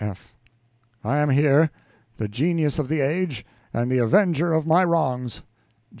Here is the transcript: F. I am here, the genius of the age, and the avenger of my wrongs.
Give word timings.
F. 0.03 0.33
I 1.03 1.19
am 1.19 1.29
here, 1.29 1.69
the 2.17 2.27
genius 2.27 2.79
of 2.79 2.87
the 2.87 3.01
age, 3.01 3.45
and 3.71 3.91
the 3.91 3.99
avenger 3.99 4.51
of 4.51 4.65
my 4.65 4.83
wrongs. 4.83 5.43